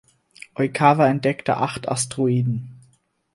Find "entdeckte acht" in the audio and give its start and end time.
1.09-1.87